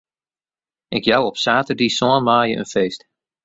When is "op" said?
1.29-1.37